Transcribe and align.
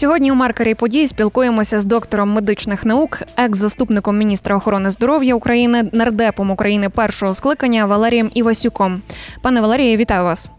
Сьогодні 0.00 0.32
у 0.32 0.34
маркері 0.34 0.74
подій 0.74 1.06
спілкуємося 1.06 1.80
з 1.80 1.84
доктором 1.84 2.32
медичних 2.32 2.84
наук, 2.84 3.18
екс-заступником 3.36 4.18
міністра 4.18 4.56
охорони 4.56 4.90
здоров'я 4.90 5.34
України, 5.34 5.90
нардепом 5.92 6.50
України 6.50 6.88
першого 6.88 7.34
скликання 7.34 7.86
Валерієм 7.86 8.30
Івасюком. 8.34 9.02
Пане 9.42 9.60
Валерію, 9.60 9.96
вітаю 9.96 10.24
вас. 10.24 10.50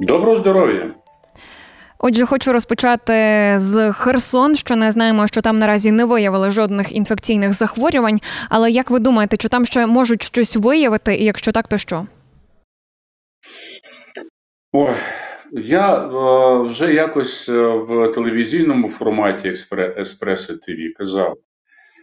Доброго 0.00 0.36
здоров'я. 0.36 0.90
Отже, 1.98 2.26
хочу 2.26 2.52
розпочати 2.52 3.52
з 3.56 3.92
Херсон, 3.92 4.54
що 4.54 4.76
не 4.76 4.90
знаємо, 4.90 5.26
що 5.26 5.40
там 5.40 5.58
наразі 5.58 5.92
не 5.92 6.04
виявили 6.04 6.50
жодних 6.50 6.92
інфекційних 6.92 7.52
захворювань. 7.52 8.20
Але 8.48 8.70
як 8.70 8.90
ви 8.90 8.98
думаєте, 8.98 9.36
чи 9.36 9.48
там 9.48 9.66
ще 9.66 9.86
можуть 9.86 10.22
щось 10.22 10.56
виявити? 10.56 11.14
І 11.14 11.24
якщо 11.24 11.52
так, 11.52 11.68
то 11.68 11.78
що? 11.78 12.06
Ой, 14.72 14.94
я 15.52 15.96
е, 15.96 16.68
вже 16.68 16.94
якось 16.94 17.48
е, 17.48 17.68
в 17.68 18.12
телевізійному 18.12 18.90
форматі 18.90 19.48
Еспресо 19.96 20.56
ТВ 20.56 20.94
казав: 20.96 21.36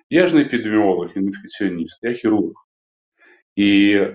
я 0.09 0.27
ж 0.27 0.35
не 0.35 0.41
епідеміолог, 0.41 1.09
інфекціоніст, 1.15 1.99
я 2.03 2.13
хірург. 2.13 2.53
І 3.55 3.93
е, 3.95 4.11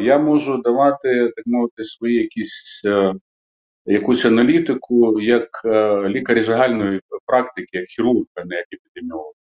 я 0.00 0.18
можу 0.18 0.56
давати, 0.56 1.32
так 1.36 1.46
мовити, 1.46 1.84
свої 1.84 2.16
якісь 2.16 2.82
е, 2.84 3.14
якусь 3.86 4.24
аналітику 4.24 5.20
як 5.20 5.62
е, 5.64 6.08
лікар 6.08 6.42
загальної 6.42 7.00
практики, 7.26 7.68
як 7.78 7.86
хірург, 7.88 8.26
а 8.34 8.44
не 8.44 8.56
як 8.56 8.66
епідеміолог. 8.72 9.32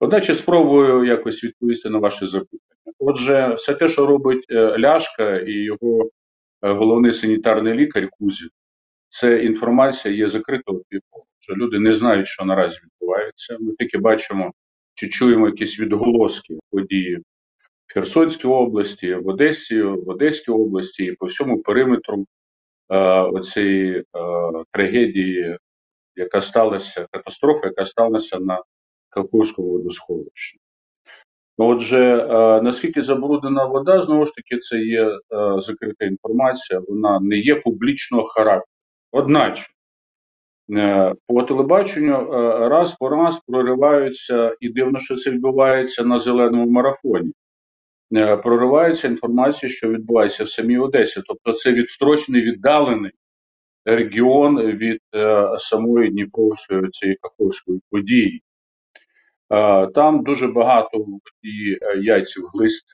Одначе 0.00 0.34
спробую 0.34 1.04
якось 1.04 1.44
відповісти 1.44 1.90
на 1.90 1.98
ваші 1.98 2.26
запитання. 2.26 2.94
Отже, 2.98 3.54
все 3.54 3.74
те, 3.74 3.88
що 3.88 4.06
робить 4.06 4.46
е, 4.50 4.78
Ляшка 4.78 5.36
і 5.36 5.52
його 5.52 6.10
головний 6.62 7.12
санітарний 7.12 7.74
лікар 7.74 8.08
Кузін, 8.10 8.50
це 9.10 9.44
інформація 9.44 10.14
є 10.14 10.28
закритого 10.28 10.82
типу, 10.90 11.24
що 11.40 11.54
люди 11.54 11.78
не 11.78 11.92
знають, 11.92 12.28
що 12.28 12.44
наразі 12.44 12.78
відбувається. 12.84 13.56
Ми 13.60 13.72
тільки 13.78 13.98
бачимо 13.98 14.52
чи 14.94 15.08
чуємо 15.08 15.46
якісь 15.46 15.80
відголоски 15.80 16.58
події 16.70 17.16
в 17.86 17.92
Херсонській 17.92 18.48
області, 18.48 19.14
в 19.14 19.28
Одесі, 19.28 19.82
в 19.82 20.08
Одеській 20.08 20.52
області 20.52 21.04
і 21.04 21.12
по 21.12 21.26
всьому 21.26 21.62
периметру 21.62 22.26
е, 22.90 22.98
оцієї 23.20 23.98
е, 23.98 24.04
трагедії, 24.72 25.58
яка 26.16 26.40
сталася, 26.40 27.06
катастрофа, 27.10 27.66
яка 27.66 27.84
сталася 27.84 28.38
на 28.38 28.62
Каховському 29.08 29.68
водосховищі. 29.68 30.58
Отже, 31.56 31.98
е, 31.98 32.62
наскільки 32.62 33.02
забруднена 33.02 33.64
вода, 33.64 34.00
знову 34.02 34.26
ж 34.26 34.32
таки, 34.34 34.58
це 34.58 34.78
є 34.78 35.02
е, 35.04 35.18
закрита 35.60 36.04
інформація, 36.04 36.80
вона 36.88 37.20
не 37.20 37.36
є 37.36 37.54
публічного 37.54 38.24
характеру. 38.24 38.79
Одначе 39.12 39.66
е, 40.76 41.14
по 41.26 41.42
телебаченню 41.42 42.14
е, 42.14 42.68
раз 42.68 42.92
по 42.92 43.08
раз 43.08 43.40
прориваються, 43.46 44.56
і 44.60 44.68
дивно, 44.68 44.98
що 44.98 45.16
це 45.16 45.30
відбувається 45.30 46.04
на 46.04 46.18
зеленому 46.18 46.70
марафоні. 46.70 47.32
Е, 48.14 48.36
проривається 48.36 49.08
інформація, 49.08 49.70
що 49.70 49.88
відбувається 49.88 50.44
в 50.44 50.48
самій 50.48 50.78
Одесі. 50.78 51.22
Тобто 51.26 51.52
це 51.52 51.72
відстрочений, 51.72 52.42
віддалений 52.42 53.12
регіон 53.84 54.60
від 54.60 55.00
самої 55.58 56.10
Дніпровської 56.10 56.88
цієї 56.90 57.18
Каховської 57.20 57.80
події. 57.90 58.42
Там 59.94 60.22
дуже 60.24 60.48
багато 60.48 61.06
яйців 62.02 62.46
глист, 62.54 62.86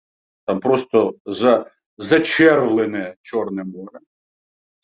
там 0.46 0.60
просто 0.60 1.14
за, 1.26 1.66
зачервлене 1.98 3.14
Чорне 3.22 3.64
море. 3.64 3.98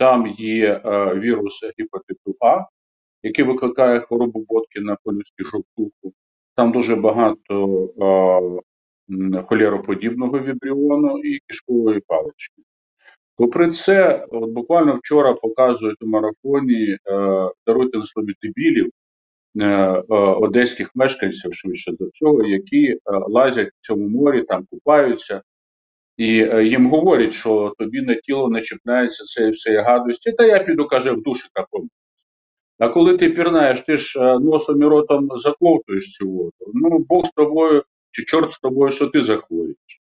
Там 0.03 0.27
є 0.39 0.81
е, 0.85 1.15
вірус 1.15 1.61
гепатиту 1.79 2.37
А, 2.41 2.65
який 3.23 3.45
викликає 3.45 4.01
хворобу 4.01 4.45
Боткіна 4.49 4.97
по 5.05 5.13
людській 5.13 5.45
жовтуху. 5.45 6.15
Там 6.57 6.73
дуже 6.73 6.97
багато 6.97 8.65
е, 9.09 9.43
холєроподібного 9.43 10.39
вібріону 10.41 11.19
і 11.19 11.39
кишкової 11.47 12.01
палички. 12.07 12.63
Попри 13.37 13.71
це, 13.71 14.27
от 14.31 14.51
буквально 14.51 14.97
вчора 14.97 15.35
показують 15.35 16.03
у 16.03 16.07
марафоні 16.07 16.85
е, 16.93 16.99
даруйте 17.67 17.99
на 17.99 18.05
слові 18.05 18.35
дебілів 18.43 18.91
е, 19.61 19.65
е, 19.67 20.03
одеських 20.17 20.91
мешканців 20.95 21.55
швидше 21.55 21.93
до 21.93 22.11
цього, 22.11 22.45
які 22.45 22.87
е, 22.89 22.99
лазять 23.07 23.69
в 23.69 23.87
цьому 23.87 24.09
морі, 24.09 24.43
там 24.43 24.67
купаються. 24.71 25.43
І 26.17 26.41
е, 26.43 26.65
їм 26.65 26.91
говорять, 26.91 27.33
що 27.33 27.75
тобі 27.79 28.01
на 28.03 28.15
тіло 28.15 28.49
не 28.49 28.61
чіпляється 28.61 29.25
це 29.25 29.51
все 29.51 29.83
гадості, 29.83 30.33
та 30.33 30.45
я 30.45 30.59
піду, 30.65 30.87
каже, 30.87 31.13
в 31.13 31.23
душу 31.23 31.49
такому. 31.55 31.89
А 32.79 32.89
коли 32.89 33.19
ти 33.19 33.31
пірнаєш, 33.31 33.81
ти 33.81 33.97
ж 33.97 34.21
е, 34.21 34.39
носом 34.39 34.83
і 34.83 34.85
ротом 34.85 35.29
заковтуєш 35.37 36.13
цю 36.13 36.31
воду. 36.31 36.73
Ну, 36.75 36.99
Бог 36.99 37.27
з 37.27 37.31
тобою, 37.31 37.85
чи 38.11 38.25
чорт 38.25 38.53
з 38.53 38.59
тобою, 38.59 38.91
що 38.91 39.07
ти 39.07 39.21
захворюєш. 39.21 40.01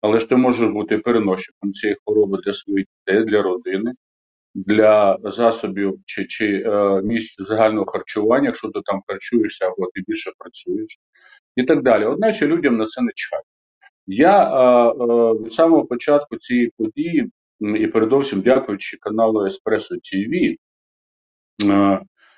Але 0.00 0.18
ж 0.18 0.28
ти 0.28 0.36
можеш 0.36 0.70
бути 0.70 0.98
переносчиком 0.98 1.72
цієї 1.72 1.96
хвороби 2.04 2.38
для 2.44 2.52
своїх 2.52 2.86
дітей, 3.06 3.24
для 3.24 3.42
родини, 3.42 3.92
для 4.54 5.18
засобів 5.24 5.98
чи 6.06 6.24
чи 6.24 6.62
е, 6.66 7.02
місць 7.02 7.34
загального 7.38 7.86
харчування, 7.86 8.46
якщо 8.46 8.68
ти 8.68 8.80
там 8.84 9.02
харчуєшся 9.06 9.66
або 9.66 9.90
ти 9.94 10.02
більше 10.06 10.32
працюєш, 10.38 10.98
і 11.56 11.64
так 11.64 11.82
далі. 11.82 12.04
Одначе 12.04 12.46
людям 12.46 12.76
на 12.76 12.86
це 12.86 13.02
не 13.02 13.12
чхать. 13.14 13.51
Я 14.06 14.92
від 15.32 15.52
самого 15.52 15.84
початку 15.84 16.36
цієї 16.36 16.72
події, 16.78 17.30
і 17.60 17.86
передовсім 17.86 18.40
дякуючи 18.40 18.96
каналу 19.00 19.46
Еспресо 19.46 19.94
ТВ, 19.94 20.56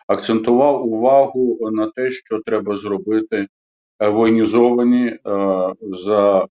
акцентував 0.06 0.86
увагу 0.86 1.58
на 1.72 1.90
те, 1.90 2.10
що 2.10 2.40
треба 2.46 2.76
зробити 2.76 3.46
е, 3.98 4.08
воєнізовані 4.08 5.06
е, 5.06 5.18
за 5.80 6.42
е, 6.42 6.46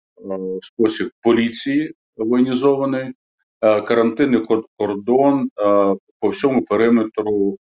спосіб 0.62 1.10
поліції 1.22 1.92
воєнізованої, 2.16 3.12
карантинний 3.60 4.44
кордон 4.76 5.48
по 6.20 6.28
всьому 6.28 6.64
периметру 6.64 7.56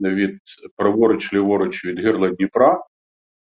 від 0.00 0.38
праворуч, 0.76 1.32
ліворуч 1.34 1.84
від 1.84 1.98
гирла 1.98 2.28
Дніпра 2.28 2.84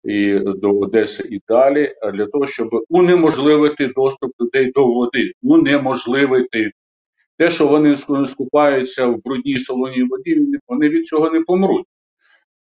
і 0.05 0.39
до 0.39 0.79
Одеси 0.79 1.29
і 1.31 1.41
далі, 1.49 1.95
для 2.15 2.27
того, 2.27 2.47
щоб 2.47 2.69
унеможливити 2.89 3.87
доступ 3.97 4.33
людей 4.41 4.73
до 4.75 4.87
води, 4.87 5.33
унеможливити 5.43 6.73
те, 7.39 7.51
що 7.51 7.67
вони 7.67 7.97
скупаються 8.27 9.07
в 9.07 9.23
брудній 9.25 9.59
солоній 9.59 10.03
воді, 10.03 10.47
вони 10.69 10.89
від 10.89 11.07
цього 11.07 11.31
не 11.31 11.41
помруть. 11.41 11.87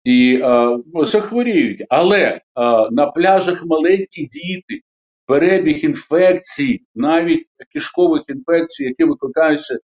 І 0.04 0.40
а, 0.44 0.78
захворіють. 0.94 1.84
Але 1.88 2.40
а, 2.54 2.88
на 2.90 3.06
пляжах 3.06 3.64
маленькі 3.66 4.26
діти, 4.26 4.80
перебіг 5.26 5.84
інфекцій, 5.84 6.80
навіть 6.94 7.46
кишкових 7.72 8.22
інфекцій, 8.28 8.84
які 8.84 9.04
викликаються 9.04 9.78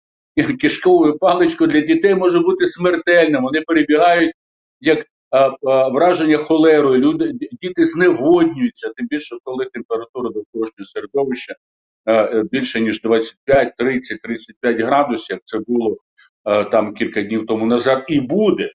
кишковою 0.60 1.18
паличкою 1.18 1.70
для 1.70 1.80
дітей, 1.80 2.14
може 2.14 2.40
бути 2.40 2.66
смертельним. 2.66 3.42
Вони 3.42 3.60
перебігають 3.60 4.32
як 4.80 5.06
враження 5.92 6.38
холерою, 6.38 7.00
люди 7.00 7.32
діти 7.62 7.84
зневоднюються, 7.84 8.92
тим 8.96 9.06
більше, 9.06 9.36
коли 9.44 9.66
температура 9.72 10.30
довколишнього 10.30 10.86
середовища 10.86 11.54
е, 12.08 12.44
більше 12.50 12.80
ніж 12.80 13.02
25, 13.02 13.76
30, 13.76 14.22
35 14.22 14.80
градусів, 14.80 15.38
це 15.44 15.58
було 15.66 15.96
е, 16.48 16.64
там 16.64 16.94
кілька 16.94 17.22
днів 17.22 17.46
тому 17.46 17.66
назад, 17.66 18.04
і 18.08 18.20
буде. 18.20 18.72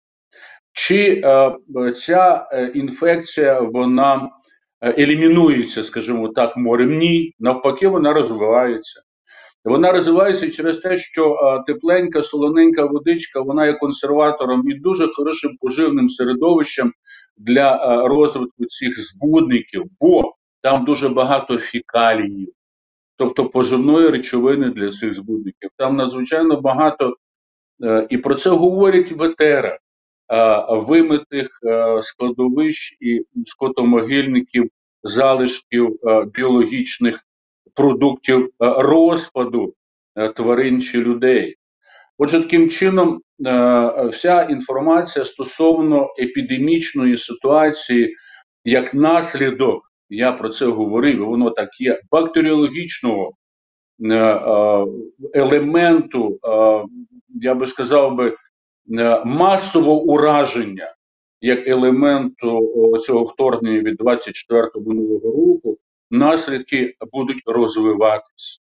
Чи 0.72 1.22
е, 1.24 1.52
ця 1.92 2.48
інфекція 2.74 3.60
вона 3.60 4.30
елімінується, 4.82 5.82
скажімо 5.82 6.28
так, 6.28 6.56
морем? 6.56 6.98
Ні, 6.98 7.34
навпаки, 7.38 7.88
вона 7.88 8.12
розвивається. 8.12 9.02
Вона 9.65 9.93
розвивається 9.93 10.50
через 10.50 10.76
те, 10.78 10.97
що 10.97 11.37
тепленька, 11.66 12.22
солоненька 12.22 12.87
водичка, 12.87 13.41
вона 13.41 13.66
є 13.66 13.72
консерватором 13.72 14.71
і 14.71 14.74
дуже 14.74 15.09
хорошим 15.09 15.57
поживним 15.60 16.09
середовищем 16.09 16.92
для 17.36 17.97
розвитку 18.09 18.65
цих 18.66 19.01
збудників, 19.01 19.84
бо 20.01 20.34
там 20.62 20.84
дуже 20.84 21.09
багато 21.09 21.59
фікаліїв, 21.59 22.53
тобто 23.16 23.48
поживної 23.48 24.10
речовини 24.10 24.71
для 24.71 24.91
цих 24.91 25.15
збудників. 25.15 25.71
Там 25.77 25.97
надзвичайно 25.97 26.60
багато, 26.60 27.16
е, 27.84 28.06
і 28.10 28.18
про 28.18 28.34
це 28.34 28.51
говорять 28.51 29.13
ветера, 29.13 29.78
вимитих 30.68 31.60
складовищ 32.03 32.97
і 33.01 33.24
скотомогильників, 33.47 34.71
залишків 35.03 35.97
біологічних 36.34 37.21
продуктів 37.74 38.45
е, 38.45 38.48
розпаду 38.60 39.74
е, 40.16 40.28
тварин 40.28 40.83
чи 40.83 40.98
людей. 40.98 41.57
Отже, 42.18 42.41
таким 42.41 42.71
чином, 42.71 43.21
е, 43.47 44.07
вся 44.07 44.42
інформація 44.42 45.24
стосовно 45.24 46.09
епідемічної 46.18 47.16
ситуації, 47.16 48.16
як 48.65 48.95
наслідок, 48.95 49.83
я 50.09 50.33
про 50.33 50.48
це 50.48 50.66
говорив, 50.66 51.16
і 51.16 51.24
воно 51.24 51.51
так 51.51 51.80
є, 51.80 52.01
бактеріологічного 52.10 53.33
елементу, 55.34 56.39
я 57.28 57.54
би 57.54 57.66
сказав 57.66 58.15
би, 58.15 58.36
масового 59.24 60.03
ураження 60.03 60.95
як 61.41 61.68
елементу 61.68 62.98
цього 62.98 63.24
вторгнення 63.24 63.80
від 63.80 63.97
24 63.97 64.71
минулого 64.86 65.21
року, 65.24 65.78
наслідки 66.10 66.95
будуть 67.12 67.42
розвиватися. 67.47 68.60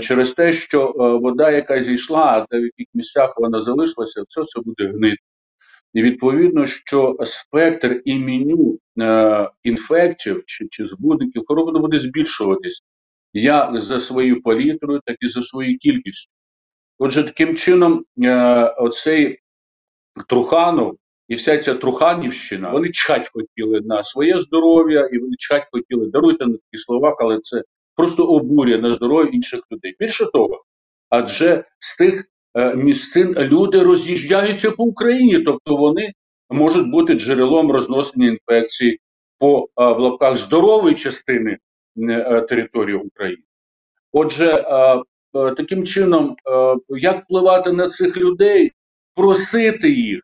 Через 0.00 0.32
те, 0.32 0.52
що 0.52 0.92
вода, 1.22 1.50
яка 1.50 1.80
зійшла, 1.80 2.46
а 2.50 2.56
в 2.56 2.60
яких 2.60 2.86
місцях 2.94 3.34
вона 3.36 3.60
залишилася, 3.60 4.22
все 4.28 4.44
це 4.44 4.60
буде 4.60 4.86
гнити. 4.86 5.22
І 5.94 6.02
відповідно, 6.02 6.66
що 6.66 7.16
спектр 7.24 8.02
і 8.04 8.18
меню 8.18 8.78
е, 9.00 9.50
інфекцій 9.62 10.34
чи 10.46 10.66
чи 10.70 10.86
збудників 10.86 11.42
хвороби 11.46 11.78
буде 11.78 12.00
збільшуватись 12.00 12.82
як 13.32 13.82
за 13.82 14.00
своєю 14.00 14.42
палітрою, 14.42 15.00
так 15.04 15.16
і 15.20 15.28
за 15.28 15.42
своєю 15.42 15.78
кількістю. 15.78 16.32
Отже, 16.98 17.24
таким 17.24 17.56
чином, 17.56 18.04
е, 18.22 18.64
оцей 18.68 19.38
Труханов 20.28 20.98
і 21.28 21.34
вся 21.34 21.58
ця 21.58 21.74
Труханівщина, 21.74 22.70
вони 22.70 22.90
чать 22.90 23.30
хотіли 23.32 23.80
на 23.80 24.02
своє 24.02 24.38
здоров'я, 24.38 25.08
і 25.12 25.18
вони 25.18 25.34
чать 25.38 25.68
хотіли 25.72 26.06
даруйте 26.06 26.46
на 26.46 26.52
такі 26.52 26.82
слова, 26.82 27.16
але 27.20 27.40
це 27.40 27.62
просто 27.96 28.24
обурює 28.24 28.78
на 28.78 28.90
здоров'я 28.90 29.30
інших 29.30 29.60
людей. 29.72 29.96
Більше 29.98 30.26
того, 30.32 30.64
адже 31.10 31.64
з 31.78 31.96
тих 31.96 32.24
Е, 32.56 32.74
місцин 32.74 33.34
люди 33.38 33.82
роз'їжджаються 33.82 34.70
по 34.70 34.84
Україні, 34.84 35.38
тобто 35.38 35.76
вони 35.76 36.12
можуть 36.50 36.90
бути 36.90 37.14
джерелом 37.14 37.70
розносення 37.70 38.26
інфекції 38.28 39.00
по 39.38 39.58
е, 39.58 39.84
в 39.84 39.98
лапках 39.98 40.36
здорової 40.36 40.94
частини 40.94 41.58
е, 41.98 42.40
території 42.40 42.96
України. 42.96 43.42
Отже, 44.12 44.64
таким 45.32 45.86
чином, 45.86 46.36
як 46.88 47.24
впливати 47.24 47.72
на 47.72 47.88
цих 47.88 48.16
людей, 48.16 48.72
просити 49.14 49.90
їх. 49.90 50.20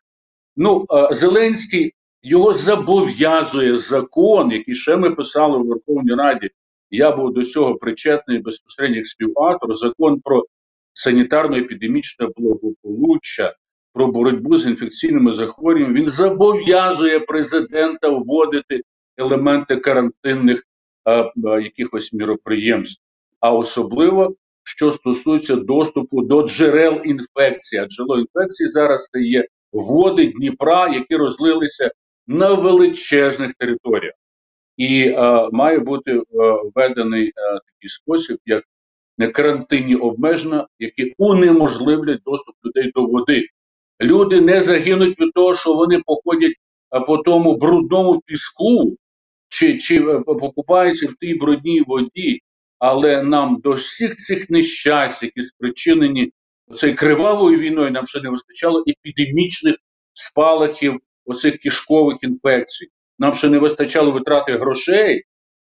Ну, 0.55 0.85
Зеленський 1.11 1.93
його 2.23 2.53
зобов'язує 2.53 3.77
закон, 3.77 4.51
який 4.51 4.75
ще 4.75 4.97
ми 4.97 5.11
писали 5.11 5.57
у 5.57 5.67
Верховній 5.67 6.15
Раді. 6.15 6.49
Я 6.89 7.15
був 7.15 7.33
до 7.33 7.43
цього 7.43 7.75
причетний 7.75 8.39
безпосередньо 8.39 9.03
співавтор, 9.03 9.75
закон 9.75 10.21
про 10.23 10.45
санітарно-епідемічне 10.93 12.29
благополуччя, 12.37 13.55
про 13.93 14.07
боротьбу 14.07 14.55
з 14.55 14.65
інфекційними 14.65 15.31
захворюваннями, 15.31 15.99
він 15.99 16.07
зобов'язує 16.07 17.19
президента 17.19 18.09
вводити 18.09 18.81
елементи 19.17 19.77
карантинних 19.77 20.63
а, 21.03 21.31
а, 21.45 21.59
якихось 21.59 22.13
міроприємств, 22.13 23.01
а 23.39 23.53
особливо 23.53 24.35
що 24.63 24.91
стосується 24.91 25.55
доступу 25.55 26.21
до 26.21 26.47
джерел 26.47 27.01
інфекції. 27.05 27.81
А 27.81 27.85
джерело 27.85 28.19
інфекції 28.19 28.69
зараз 28.69 29.03
стає 29.03 29.47
води 29.71 30.27
Дніпра, 30.27 30.87
які 30.87 31.15
розлилися 31.15 31.91
на 32.27 32.53
величезних 32.53 33.53
територіях. 33.53 34.13
І 34.77 35.01
е, 35.01 35.49
має 35.51 35.79
бути 35.79 36.11
е, 36.11 36.23
введений 36.75 37.27
е, 37.27 37.31
такий 37.53 37.89
спосіб, 37.89 38.37
як 38.45 38.63
карантинні 39.33 39.95
обмеження, 39.95 40.67
які 40.79 41.13
унеможливлять 41.17 42.19
доступ 42.25 42.55
людей 42.65 42.91
до 42.95 43.05
води. 43.05 43.47
Люди 44.01 44.41
не 44.41 44.61
загинуть 44.61 45.19
від 45.19 45.33
того, 45.33 45.55
що 45.55 45.73
вони 45.73 46.01
походять 46.05 46.55
по 47.07 47.17
тому 47.17 47.57
брудному 47.57 48.21
піску, 48.25 48.97
чи 49.49 49.77
чи 49.77 50.09
е, 50.09 50.19
покупаються 50.19 51.07
в 51.07 51.13
тій 51.13 51.33
брудній 51.33 51.81
воді, 51.81 52.39
але 52.79 53.23
нам 53.23 53.59
до 53.63 53.71
всіх 53.71 54.15
цих 54.15 54.49
нещасть, 54.49 55.23
які 55.23 55.41
спричинені 55.41 56.31
цією 56.75 56.97
кривавою 56.97 57.59
війною, 57.59 57.91
нам 57.91 58.07
ще 58.07 58.21
не 58.21 58.29
вистачало 58.29 58.83
епідемічних 58.87 59.75
спалахів, 60.13 60.99
оцих 61.25 61.57
кишкових 61.57 62.17
інфекцій. 62.21 62.87
Нам 63.19 63.33
ще 63.33 63.49
не 63.49 63.59
вистачало 63.59 64.11
витрати 64.11 64.57
грошей 64.57 65.23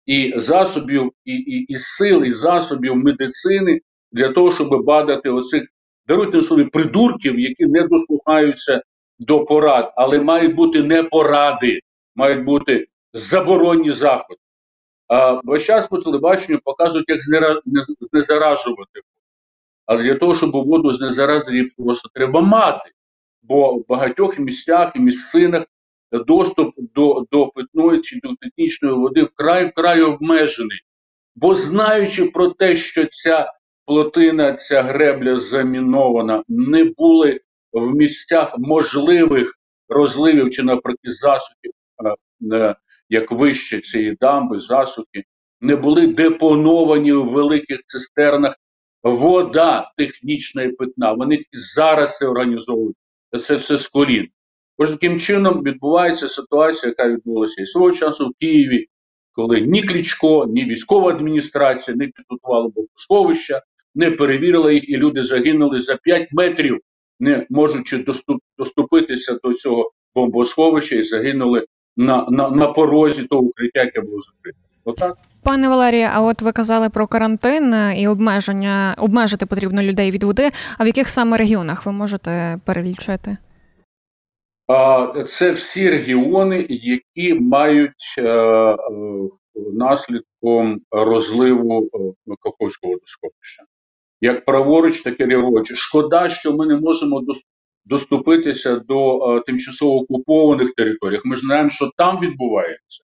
і 0.05 0.33
засобів, 0.35 1.11
і 1.25 1.33
і, 1.33 1.65
і 1.67 1.77
сил, 1.77 2.23
і 2.23 2.31
засобів 2.31 2.95
медицини 2.95 3.79
для 4.11 4.33
того, 4.33 4.51
щоб 4.51 4.83
бадати 4.85 5.29
оцих 5.29 5.63
даруйте 6.07 6.41
собі 6.41 6.63
придурків, 6.65 7.39
які 7.39 7.65
не 7.65 7.87
дослухаються 7.87 8.81
до 9.19 9.45
порад, 9.45 9.93
але 9.95 10.19
мають 10.19 10.55
бути 10.55 10.83
не 10.83 11.03
поради, 11.03 11.79
мають 12.15 12.45
бути 12.45 12.87
заборонні 13.13 13.91
заходи. 13.91 14.39
А 15.07 15.41
весь 15.43 15.63
час 15.63 15.87
по 15.87 15.97
телебаченню 15.97 16.59
показують, 16.63 17.09
як 17.09 17.19
знезаражувати. 17.99 19.01
Але 19.85 20.03
для 20.03 20.15
того, 20.15 20.35
щоб 20.35 20.51
воду 20.51 20.91
знезаразити, 20.91 21.71
просто 21.77 22.09
треба 22.13 22.41
мати. 22.41 22.91
Бо 23.43 23.75
в 23.75 23.87
багатьох 23.87 24.39
місцях 24.39 24.91
і 24.95 24.99
місцинах 24.99 25.65
доступ 26.11 26.75
до 26.77 27.25
до 27.31 27.47
питної 27.47 28.01
чи 28.01 28.19
до 28.23 28.35
технічної 28.41 28.95
води 28.95 29.23
вкрай 29.23 29.69
вкрай 29.69 30.01
обмежений. 30.01 30.79
Бо 31.35 31.55
знаючи 31.55 32.25
про 32.25 32.49
те, 32.49 32.75
що 32.75 33.05
ця 33.05 33.53
плотина, 33.85 34.53
ця 34.53 34.81
гребля 34.81 35.37
замінована, 35.37 36.43
не 36.47 36.83
були 36.97 37.39
в 37.73 37.95
місцях 37.95 38.55
можливих 38.57 39.53
розливів 39.89 40.51
чи 40.51 40.63
навпаки 40.63 41.09
засухів, 41.09 41.71
е, 42.53 42.75
як 43.09 43.31
вище 43.31 43.81
цієї 43.81 44.17
дамби, 44.21 44.59
засухи, 44.59 45.23
не 45.61 45.75
були 45.75 46.07
депоновані 46.07 47.11
в 47.11 47.25
великих 47.25 47.79
цистернах 47.85 48.55
вода 49.05 49.91
технічна 49.97 50.63
і 50.63 50.71
питна. 50.71 51.13
Вони 51.13 51.45
зараз 51.51 52.17
це 52.17 52.27
організовують. 52.27 52.95
Це 53.41 53.55
все 53.55 53.77
з 53.77 53.87
колін. 53.87 54.27
Ось 54.77 54.89
таким 54.89 55.19
чином 55.19 55.63
відбувається 55.63 56.27
ситуація, 56.27 56.89
яка 56.89 57.09
відбулася 57.09 57.61
і 57.61 57.65
свого 57.65 57.91
часу 57.91 58.27
в 58.27 58.33
Києві, 58.39 58.87
коли 59.33 59.61
ні 59.61 59.83
Клічко, 59.83 60.45
ні 60.45 60.65
військова 60.65 61.09
адміністрація 61.09 61.97
не 61.97 62.07
підготували 62.07 62.69
бомбосховища, 62.75 63.61
не 63.95 64.11
перевірила 64.11 64.71
їх, 64.71 64.89
і 64.89 64.97
люди 64.97 65.21
загинули 65.21 65.79
за 65.79 65.95
5 65.95 66.27
метрів, 66.31 66.79
не 67.19 67.47
можучи 67.49 67.97
доступ, 67.97 68.41
доступитися 68.57 69.37
до 69.43 69.53
цього 69.53 69.91
бомбосховища 70.15 70.95
і 70.95 71.03
загинули 71.03 71.65
на 71.97 72.27
на, 72.29 72.49
на 72.49 72.67
порозі 72.67 73.23
того 73.23 73.41
укриття, 73.41 73.79
яке 73.79 74.01
було 74.01 74.19
закрите. 74.19 74.59
Отак. 74.83 75.17
Пане 75.45 75.69
Валерія, 75.69 76.11
а 76.13 76.21
от 76.21 76.41
ви 76.41 76.51
казали 76.51 76.89
про 76.89 77.07
карантин 77.07 77.75
і 77.97 78.07
обмеження 78.07 78.95
обмежити 78.97 79.45
потрібно 79.45 79.81
людей 79.81 80.11
від 80.11 80.23
води. 80.23 80.51
А 80.77 80.83
в 80.83 80.87
яких 80.87 81.09
саме 81.09 81.37
регіонах 81.37 81.85
ви 81.85 81.91
можете 81.91 82.59
перелічити? 82.65 83.37
Це 85.27 85.51
всі 85.51 85.89
регіони, 85.89 86.65
які 86.69 87.33
мають 87.33 88.15
е, 88.17 88.21
е, 88.21 88.77
наслідком 89.73 90.81
розливу 90.91 91.89
е, 91.93 92.33
Каховського 92.39 92.93
водосховища. 92.93 93.63
Як 94.21 94.45
праворуч, 94.45 95.01
так 95.01 95.19
і 95.19 95.25
ліворуч. 95.25 95.73
Шкода, 95.73 96.29
що 96.29 96.53
ми 96.53 96.65
не 96.65 96.75
можемо 96.79 97.23
доступитися 97.85 98.75
до 98.75 99.19
тимчасово 99.39 99.95
окупованих 99.95 100.73
територій. 100.77 101.21
Ми 101.23 101.35
ж 101.35 101.41
знаємо, 101.41 101.69
що 101.69 101.91
там 101.97 102.19
відбувається. 102.19 103.03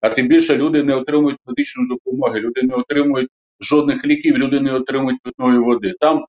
А 0.00 0.10
тим 0.10 0.28
більше 0.28 0.56
люди 0.56 0.82
не 0.82 0.94
отримують 0.94 1.38
медичної 1.46 1.88
допомоги, 1.88 2.40
люди 2.40 2.62
не 2.62 2.74
отримують 2.74 3.28
жодних 3.60 4.04
ліків, 4.04 4.38
люди 4.38 4.60
не 4.60 4.74
отримують 4.74 5.22
питної 5.22 5.58
води. 5.58 5.94
Там 6.00 6.24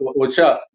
оця 0.00 0.66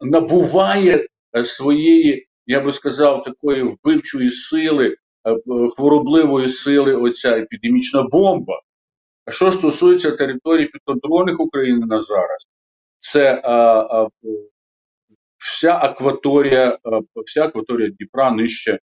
набуває 0.00 1.06
своєї 1.44 2.26
я 2.46 2.60
би 2.60 2.72
сказав, 2.72 3.24
такої 3.24 3.62
вбивчої 3.62 4.30
сили, 4.30 4.96
е, 5.26 5.36
хворобливої 5.76 6.48
сили, 6.48 6.96
оця 6.96 7.38
епідемічна 7.38 8.02
бомба. 8.02 8.60
А 9.24 9.30
що 9.30 9.52
стосується 9.52 10.10
території 10.10 10.66
підконтрольних 10.66 11.40
України 11.40 11.86
на 11.86 12.00
зараз, 12.00 12.46
це 12.98 13.40
а, 13.44 13.52
а, 13.52 14.08
вся 15.38 15.74
акваторія, 15.74 16.78
а, 16.84 17.00
вся 17.26 17.44
акваторія 17.44 17.90
Дніпра 17.90 18.30
нижче 18.30 18.78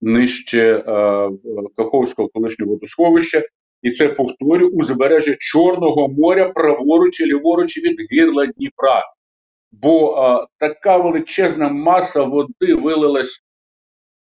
нижче 0.00 0.84
а, 0.86 1.30
Каховського 1.76 2.28
колишнього 2.28 2.72
водосховища. 2.72 3.42
І 3.82 3.90
це 3.90 4.08
повторюю 4.08 4.70
узбережжя 4.70 5.36
Чорного 5.38 6.08
моря, 6.08 6.48
праворуч 6.48 7.20
і 7.20 7.26
ліворуч 7.26 7.78
від 7.78 7.96
гирла 8.10 8.46
Дніпра 8.46 9.02
бо 9.82 10.14
а, 10.14 10.46
така 10.58 10.96
величезна 10.96 11.68
маса 11.68 12.22
води 12.22 12.74
вилилась 12.74 13.40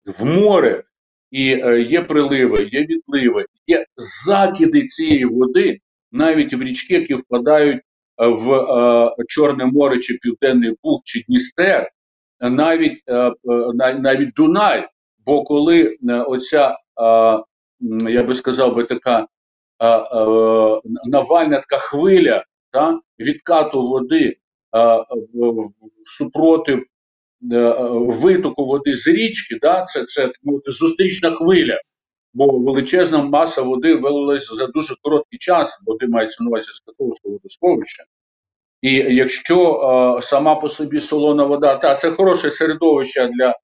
в 0.05 0.25
море, 0.25 0.83
і 1.31 1.53
а, 1.53 1.69
е, 1.69 1.81
є 1.81 2.01
приливи, 2.01 2.69
є 2.71 2.85
відливи, 2.85 3.45
є 3.67 3.85
закиди 3.97 4.81
цієї 4.81 5.25
води 5.25 5.79
навіть 6.11 6.53
в 6.53 6.61
річки, 6.61 6.93
які 6.93 7.13
впадають 7.13 7.81
е, 8.21 8.27
в 8.27 8.53
а, 8.53 9.15
Чорне 9.27 9.65
море 9.65 9.99
чи 9.99 10.17
Південний 10.21 10.75
Буг 10.83 11.01
чи 11.05 11.23
Дністер, 11.27 11.89
навіть 12.41 13.01
а, 13.07 13.27
е, 13.27 13.93
навіть 13.93 14.33
Дунай. 14.33 14.87
Бо 15.25 15.43
коли 15.43 15.97
оця, 16.27 16.77
я 18.09 18.23
би 18.23 18.35
сказав 18.35 18.75
би 18.75 18.83
така 18.83 19.27
а, 19.77 19.87
а, 19.87 20.81
навальна 21.05 21.55
така 21.59 21.77
хвиля 21.77 22.43
та, 22.71 22.99
відкату 23.19 23.81
води 23.81 24.37
супротив 26.17 26.85
витоку 28.21 28.65
води 28.65 28.97
з 28.97 29.07
річки, 29.07 29.57
да, 29.61 29.85
це 29.85 30.05
це 30.05 30.31
мовити, 30.43 30.71
зустрічна 30.71 31.31
хвиля, 31.31 31.81
бо 32.33 32.59
величезна 32.59 33.23
маса 33.23 33.61
води 33.61 33.95
вилилась 33.95 34.53
за 34.53 34.67
дуже 34.67 34.95
короткий 35.01 35.39
час, 35.39 35.83
води 35.85 36.07
мається 36.07 36.43
на 36.43 36.49
увазі 36.49 36.67
з 36.73 36.79
Катовського 36.79 37.33
водосховища. 37.33 38.03
І 38.81 38.93
якщо 38.93 39.73
е, 40.17 40.21
сама 40.21 40.55
по 40.55 40.69
собі 40.69 40.99
солона 40.99 41.43
вода, 41.43 41.75
та 41.75 41.95
це 41.95 42.11
хороше 42.11 42.51
середовище 42.51 43.27
для 43.27 43.55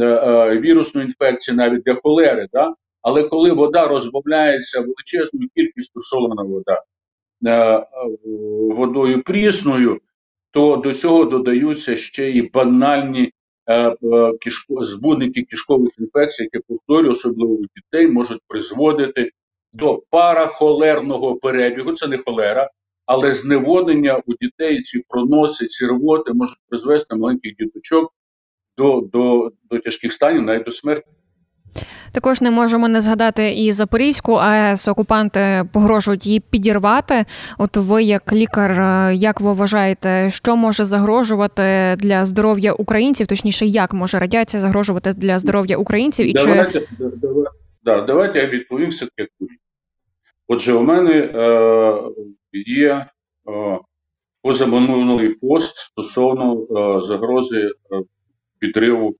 е, 0.00 0.60
вірусної 0.60 1.06
інфекції, 1.06 1.56
навіть 1.56 1.82
для 1.82 1.94
холери, 1.94 2.48
да? 2.52 2.74
але 3.02 3.28
коли 3.28 3.52
вода 3.52 3.88
розбавляється 3.88 4.80
величезною 4.80 5.48
кількістю 5.54 6.00
солона 6.00 6.42
вода 6.42 6.82
е, 7.46 7.86
водою 8.74 9.22
прісною, 9.22 9.98
то 10.50 10.76
до 10.76 10.92
цього 10.92 11.24
додаються 11.24 11.96
ще 11.96 12.30
і 12.30 12.50
банальні 12.50 13.32
е, 13.70 13.96
кишко, 14.40 14.84
збудники 14.84 15.42
кишкових 15.42 15.90
інфекцій, 15.98 16.42
які 16.42 16.66
повторюю, 16.68 17.12
особливо 17.12 17.52
у 17.52 17.64
дітей, 17.76 18.08
можуть 18.08 18.40
призводити 18.48 19.30
до 19.72 20.02
парахолерного 20.10 21.36
перебігу. 21.36 21.92
Це 21.92 22.06
не 22.06 22.18
холера, 22.18 22.70
але 23.06 23.32
зневоднення 23.32 24.22
у 24.26 24.34
дітей 24.40 24.80
ці 24.80 25.04
проноси, 25.08 25.66
ці 25.66 25.86
рвоти 25.86 26.32
можуть 26.32 26.58
призвести 26.68 27.16
маленьких 27.16 27.56
діточок 27.56 28.12
до, 28.78 29.00
до, 29.12 29.50
до 29.70 29.78
тяжких 29.78 30.12
станів, 30.12 30.42
навіть 30.42 30.64
до 30.64 30.70
смерті. 30.70 31.06
Також 32.12 32.40
не 32.40 32.50
можемо 32.50 32.88
не 32.88 33.00
згадати 33.00 33.54
і 33.54 33.72
Запорізьку 33.72 34.32
АЕС 34.32 34.88
окупанти 34.88 35.64
погрожують 35.72 36.26
її 36.26 36.40
підірвати. 36.40 37.24
От 37.58 37.76
ви, 37.76 38.02
як 38.02 38.32
лікар, 38.32 38.70
е, 38.70 39.14
як 39.14 39.40
ви 39.40 39.52
вважаєте, 39.52 40.30
що 40.30 40.56
може 40.56 40.84
загрожувати 40.84 41.96
для 41.98 42.24
здоров'я 42.24 42.72
українців? 42.72 43.26
Точніше, 43.26 43.66
як 43.66 43.94
може 43.94 44.18
радіація 44.18 44.60
загрожувати 44.60 45.12
для 45.12 45.38
здоров'я 45.38 45.76
українців? 45.76 46.26
І 46.26 46.32
давайте, 46.32 46.80
чи... 46.80 46.86
давайте, 46.98 47.50
да, 47.84 48.00
давайте 48.00 48.38
я 48.38 48.46
відповім 48.46 48.90
все 48.90 49.06
таки 49.16 49.30
Отже, 50.48 50.72
у 50.72 50.82
мене 50.82 51.12
е, 51.12 52.02
є 52.52 52.88
е, 52.88 53.06
позаминулий 54.42 55.28
пост 55.28 55.76
стосовно 55.76 56.62
е, 56.62 57.02
загрози 57.02 57.60
е, 57.60 57.70
підриву 58.58 59.16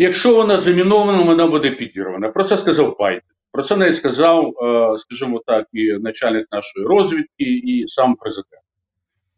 Якщо 0.00 0.34
вона 0.34 0.58
замінована, 0.58 1.22
вона 1.22 1.46
буде 1.46 1.70
підірвана. 1.70 2.28
Про 2.28 2.44
це 2.44 2.56
сказав 2.56 2.96
Байден. 2.98 3.20
Про 3.52 3.62
це 3.62 3.76
навіть 3.76 3.96
сказав, 3.96 4.54
е, 4.62 4.96
скажімо 4.96 5.42
так, 5.46 5.66
і 5.72 5.92
начальник 5.92 6.46
нашої 6.52 6.86
розвідки, 6.86 7.44
і 7.44 7.84
сам 7.88 8.14
президент. 8.14 8.62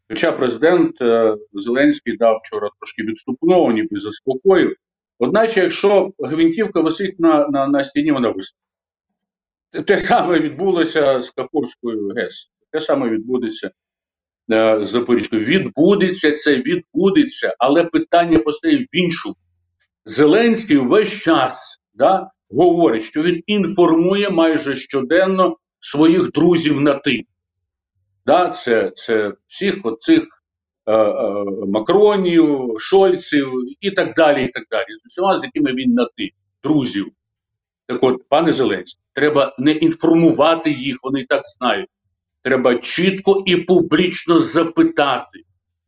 Хоча 0.08 0.32
президент 0.32 1.02
е, 1.02 1.36
Зеленський 1.52 2.16
дав 2.16 2.40
вчора 2.44 2.68
трошки 2.80 3.02
відступного, 3.02 3.72
ніби 3.72 4.00
заспокоїв. 4.00 4.76
Одначе, 5.18 5.60
якщо 5.60 6.12
гвинтівка 6.18 6.80
висить 6.80 7.20
на 7.20 7.48
на, 7.48 7.66
на 7.66 7.82
стіні, 7.82 8.12
вона 8.12 8.30
висить. 8.30 8.56
Те 9.86 9.96
саме 9.96 10.40
відбулося 10.40 11.20
з 11.20 11.30
Каховською 11.30 12.08
ГЕС, 12.08 12.50
те 12.70 12.80
саме 12.80 13.08
відбудеться 13.08 13.70
е. 14.50 14.78
Відбудеться 15.32 16.32
це, 16.32 16.56
відбудеться, 16.56 17.54
але 17.58 17.84
питання 17.84 18.38
постає 18.38 18.76
в 18.78 18.86
іншому. 18.96 19.34
Зеленський 20.04 20.76
весь 20.76 21.12
час 21.12 21.80
да, 21.94 22.30
говорить, 22.50 23.02
що 23.02 23.22
він 23.22 23.42
інформує 23.46 24.30
майже 24.30 24.76
щоденно 24.76 25.56
своїх 25.80 26.32
друзів 26.32 26.80
на 26.80 26.94
ти. 26.94 27.22
Да, 28.26 28.50
Це 28.50 28.92
це 28.96 29.32
всіх 29.48 29.86
оцих 29.86 30.22
е, 30.86 30.92
е, 30.92 31.44
Макронів, 31.66 32.74
Шольців 32.78 33.52
і 33.80 33.90
так 33.90 34.14
далі. 34.14 34.44
і 34.44 34.48
так 34.48 34.64
далі. 34.70 34.86
З 35.02 35.06
усіма, 35.06 35.36
з 35.36 35.44
якими 35.44 35.72
він 35.72 35.92
на 35.92 36.04
ти, 36.16 36.30
друзів. 36.62 37.06
Так 37.86 38.02
от, 38.02 38.28
пане 38.28 38.52
Зеленський, 38.52 39.04
треба 39.12 39.56
не 39.58 39.70
інформувати 39.72 40.70
їх, 40.70 40.96
вони 41.02 41.20
і 41.20 41.24
так 41.24 41.42
знають. 41.44 41.88
Треба 42.42 42.74
чітко 42.74 43.42
і 43.46 43.56
публічно 43.56 44.38
запитати. 44.38 45.42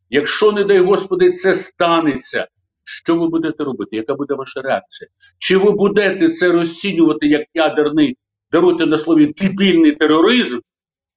Якщо, 0.09 0.51
не 0.51 0.63
дай 0.63 0.79
Господи, 0.79 1.31
це 1.31 1.53
станеться, 1.55 2.47
що 2.83 3.15
ви 3.15 3.27
будете 3.27 3.63
робити? 3.63 3.95
Яка 3.95 4.15
буде 4.15 4.33
ваша 4.33 4.61
реакція? 4.61 5.09
Чи 5.37 5.57
ви 5.57 5.71
будете 5.71 6.29
це 6.29 6.51
розцінювати 6.51 7.27
як 7.27 7.47
ядерний, 7.53 8.17
даруйте 8.51 8.85
на 8.85 8.97
слові 8.97 9.33
дебільний 9.41 9.91
тероризм, 9.91 10.59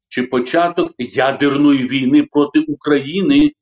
чи 0.08 0.22
початок 0.22 0.92
ядерної 0.98 1.88
війни 1.88 2.28
проти 2.32 2.60
України? 2.60 3.52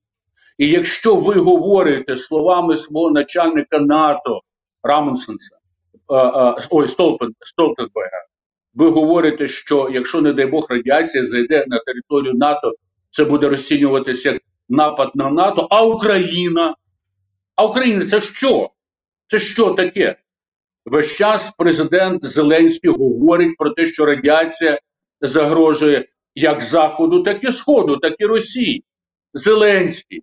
І 0.59 0.69
якщо 0.69 1.17
ви 1.17 1.35
говорите 1.35 2.17
словами 2.17 2.77
свого 2.77 3.11
начальника 3.11 3.79
НАТО 3.79 4.41
Рамонсенса, 4.83 5.57
ой, 6.71 6.89
Столпен, 6.89 7.35
Столтенберга, 7.41 8.26
ви 8.77 8.91
говорите, 8.91 9.49
що 9.49 9.91
якщо, 9.93 10.21
не 10.21 10.33
дай 10.33 10.47
Бог, 10.47 10.67
радіація 10.71 11.25
зайде 11.25 11.65
на 11.69 11.79
територію 11.79 12.35
НАТО, 12.35 12.73
це 13.11 13.25
буде 13.25 13.49
розцінюватися 13.49 14.33
як 14.33 14.43
напад 14.69 15.11
на 15.15 15.31
НАТО, 15.31 15.67
а 15.71 15.85
Україна. 15.85 16.77
А 17.55 17.67
Україна 17.67 18.05
це 18.05 18.21
що? 18.21 18.71
Це 19.31 19.39
що 19.39 19.71
таке? 19.71 20.17
Весь 20.85 21.17
час 21.17 21.55
президент 21.59 22.25
Зеленський 22.25 22.91
говорить 22.91 23.57
про 23.59 23.71
те, 23.71 23.87
що 23.87 24.07
радіація 24.07 24.79
загрожує 25.21 26.09
як 26.35 26.63
Заходу, 26.63 27.23
так 27.23 27.45
і 27.45 27.51
Сходу, 27.51 27.97
так 27.97 28.15
і 28.19 28.27
Росії. 28.27 28.85
Зеленський 29.33 30.23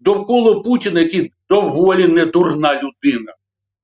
довкола 0.00 0.60
Путіна, 0.60 1.00
який 1.00 1.32
доволі 1.48 2.08
недурна 2.08 2.82
людина, 2.82 3.34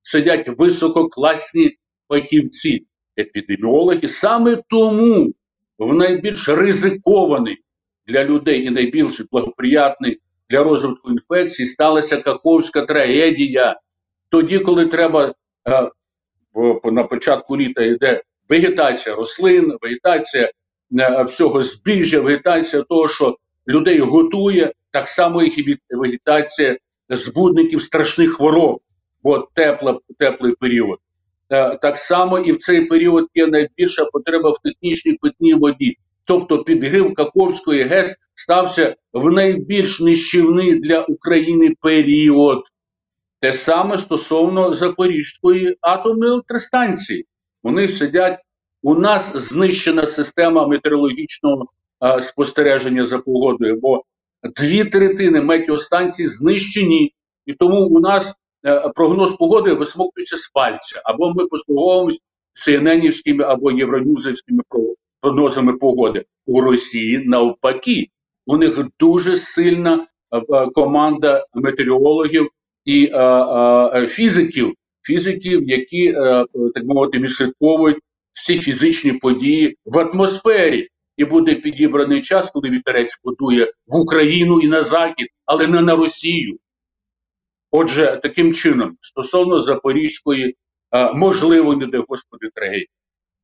сидять 0.01 0.49
висококласні 0.57 1.77
фахівці, 2.07 2.85
епідеміологи. 3.17 4.07
Саме 4.07 4.61
тому 4.69 5.33
в 5.77 5.93
найбільш 5.93 6.49
ризикований 6.49 7.57
для 8.07 8.23
людей 8.23 8.65
і 8.65 8.69
найбільш 8.69 9.21
благоприятний 9.31 10.19
для 10.49 10.63
розвитку 10.63 11.11
інфекцій 11.11 11.65
сталася 11.65 12.17
Каховська 12.17 12.85
трагедія. 12.85 13.79
Тоді, 14.29 14.59
коли 14.59 14.85
треба 14.85 15.33
е, 15.67 15.89
на 16.83 17.03
початку 17.03 17.57
літа 17.57 17.83
йде 17.83 18.23
вегетація 18.49 19.15
рослин, 19.15 19.77
вегетація 19.81 20.51
е, 20.99 21.23
всього 21.23 21.61
збіжжя, 21.61 22.21
вегетація 22.21 22.83
того, 22.83 23.09
що 23.09 23.37
людей 23.67 23.99
готує, 23.99 24.73
так 24.91 25.09
само 25.09 25.43
їх 25.43 25.57
і 25.57 25.77
вегетація 25.89 26.77
збудників 27.09 27.81
страшних 27.81 28.33
хвороб, 28.33 28.79
бо 29.23 29.47
тепла, 29.53 29.99
теплий 30.19 30.53
період. 30.53 30.99
Е, 31.51 31.77
так 31.81 31.97
само 31.97 32.39
і 32.39 32.51
в 32.51 32.57
цей 32.57 32.85
період 32.85 33.27
є 33.33 33.47
найбільша 33.47 34.05
потреба 34.05 34.49
в 34.49 34.57
технічній 34.63 35.13
питній 35.13 35.53
воді. 35.53 35.97
Тобто 36.25 36.63
підгрив 36.63 37.13
Каховської 37.13 37.83
ГЕС 37.83 38.15
стався 38.35 38.95
в 39.13 39.31
найбільш 39.31 39.99
нищівний 39.99 40.79
для 40.79 41.01
України 41.01 41.75
період. 41.81 42.63
Те 43.39 43.53
саме 43.53 43.97
стосовно 43.97 44.73
Запорізької 44.73 45.77
атомної 45.81 46.31
електростанції. 46.31 47.25
Вони 47.63 47.87
сидять. 47.87 48.39
У 48.83 48.95
нас 48.95 49.37
знищена 49.37 50.07
система 50.07 50.67
метеорологічного 50.67 51.65
а, 51.99 52.21
спостереження 52.21 53.05
за 53.05 53.19
погодою, 53.19 53.79
бо 53.81 54.03
дві 54.57 54.85
третини 54.85 55.41
метеостанцій 55.41 56.25
знищені, 56.25 57.13
і 57.45 57.53
тому 57.53 57.85
у 57.85 57.99
нас 57.99 58.29
е, 58.29 58.33
прогноз 58.95 59.31
погоди 59.31 59.73
висмоктується 59.73 60.37
з 60.37 60.49
пальця, 60.49 61.01
або 61.05 61.33
ми 61.33 61.45
послуговуємося 61.45 62.19
CNN 62.55 63.41
або 63.41 63.71
євронюзівськими 63.71 64.63
прогнозами 65.21 65.73
погоди. 65.73 66.25
У 66.45 66.61
Росії 66.61 67.23
навпаки. 67.25 68.07
У 68.45 68.57
них 68.57 68.79
дуже 68.99 69.35
сильна 69.35 70.07
е, 70.31 70.37
е, 70.37 70.69
команда 70.69 71.45
метеорологів 71.53 72.49
і 72.85 73.11
е, 73.13 74.07
фізиків, 74.07 74.73
фізиків, 75.03 75.69
які 75.69 76.13
так 76.73 76.83
мовити 76.83 77.19
відслідковують 77.19 77.97
всі 78.33 78.57
фізичні 78.59 79.13
події 79.13 79.77
в 79.85 79.99
атмосфері. 79.99 80.87
І 81.17 81.25
буде 81.25 81.55
підібраний 81.55 82.21
час, 82.21 82.51
коли 82.51 82.69
вітерець 82.69 83.19
подує 83.23 83.73
в 83.87 83.95
Україну 83.95 84.61
і 84.61 84.67
на 84.67 84.83
Захід, 84.83 85.27
але 85.45 85.67
не 85.67 85.81
на 85.81 85.95
Росію. 85.95 86.57
Отже, 87.71 88.19
таким 88.23 88.53
чином, 88.53 88.97
стосовно 89.01 89.61
Запорізької, 89.61 90.55
можливо, 91.13 91.75
не 91.75 91.87
де 91.87 92.03
Господи 92.07 92.49
трагедії, 92.55 92.89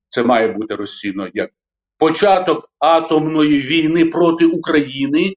це 0.09 0.23
має 0.23 0.47
бути 0.47 0.75
розцінно 0.75 1.29
як 1.33 1.51
початок 1.97 2.69
атомної 2.79 3.61
війни 3.61 4.05
проти 4.05 4.45
України, 4.45 5.33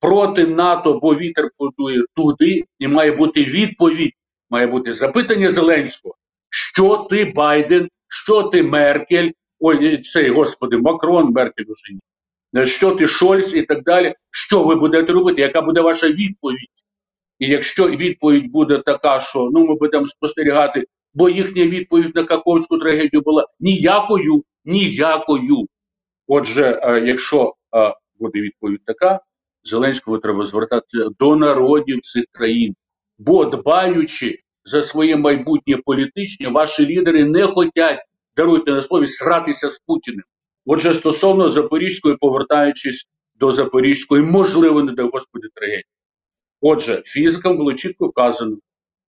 проти 0.00 0.46
НАТО, 0.46 0.98
бо 1.02 1.14
вітер 1.14 1.50
подує 1.56 2.04
туди, 2.14 2.64
і 2.78 2.88
має 2.88 3.12
бути 3.12 3.44
відповідь, 3.44 4.12
має 4.50 4.66
бути 4.66 4.92
запитання 4.92 5.50
Зеленського, 5.50 6.14
що 6.50 6.96
ти 7.10 7.24
Байден, 7.24 7.88
що 8.08 8.42
ти 8.42 8.62
Меркель, 8.62 9.30
ой, 9.60 10.02
цей 10.02 10.30
господи, 10.30 10.78
Макрон, 10.78 11.32
Меркель 11.32 11.64
уже 11.68 11.92
ні. 11.92 12.66
Що 12.66 12.94
ти 12.94 13.08
Шольц 13.08 13.54
і 13.54 13.62
так 13.62 13.82
далі, 13.84 14.14
що 14.30 14.64
ви 14.64 14.74
будете 14.74 15.12
робити? 15.12 15.40
Яка 15.42 15.62
буде 15.62 15.80
ваша 15.80 16.08
відповідь? 16.08 16.68
І 17.40 17.46
якщо 17.46 17.88
відповідь 17.88 18.50
буде 18.50 18.82
така, 18.86 19.20
що 19.20 19.50
ну 19.52 19.66
ми 19.66 19.74
будемо 19.74 20.06
спостерігати, 20.06 20.84
бо 21.14 21.28
їхня 21.28 21.66
відповідь 21.66 22.14
на 22.14 22.24
Каковську 22.24 22.78
трагедію 22.78 23.22
була 23.22 23.46
ніякою, 23.60 24.44
ніякою. 24.64 25.66
Отже, 26.26 26.80
е, 26.82 27.00
якщо 27.06 27.54
е, 27.76 27.94
буде 28.18 28.40
відповідь 28.40 28.80
така, 28.86 29.20
Зеленського 29.62 30.18
треба 30.18 30.44
звертатися 30.44 31.08
до 31.18 31.36
народів 31.36 32.00
цих 32.00 32.24
країн, 32.32 32.74
бо 33.18 33.44
дбаючи 33.44 34.38
за 34.64 34.82
своє 34.82 35.16
майбутнє 35.16 35.76
політичне, 35.84 36.48
ваші 36.48 36.86
лідери 36.86 37.24
не 37.24 37.46
хочуть, 37.46 37.72
даруйте 38.36 38.72
на 38.72 38.82
слові, 38.82 39.06
сратися 39.06 39.68
з 39.68 39.78
Путіним. 39.78 40.24
Отже, 40.66 40.94
стосовно 40.94 41.48
Запорізької, 41.48 42.16
повертаючись 42.20 43.06
до 43.34 43.52
Запорізької, 43.52 44.22
можливо, 44.22 44.82
не 44.82 44.92
дай 44.92 45.10
Господи, 45.12 45.48
трагедії. 45.54 45.84
Отже, 46.60 47.02
фізикам 47.06 47.56
було 47.56 47.74
чітко 47.74 48.06
вказано, 48.06 48.56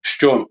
що 0.01 0.47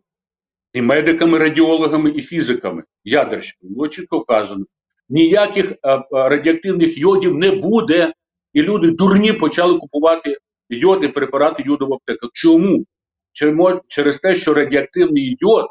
і 0.74 0.82
медиками, 0.82 1.38
радіологами, 1.38 2.12
і 2.12 2.22
фізиками, 2.22 2.84
ядерщиками 3.04 3.74
було 3.74 3.88
чітко 3.88 4.20
вказано, 4.20 4.66
ніяких 5.10 5.72
е, 5.72 5.78
е, 5.84 6.04
радіоактивних 6.12 6.98
йодів 6.98 7.36
не 7.36 7.52
буде. 7.52 8.14
І 8.54 8.62
люди 8.62 8.92
дурні 8.92 9.34
почали 9.34 9.78
купувати 9.78 10.38
йод 10.70 11.04
і 11.04 11.08
препарати 11.08 11.64
йоду 11.66 11.88
в 11.88 11.94
аптеках. 11.94 12.30
Чому? 12.34 12.86
Чому? 13.34 13.82
Через 13.88 14.20
те, 14.20 14.36
що 14.36 14.54
радіоактивний 14.54 15.38
йод, 15.40 15.66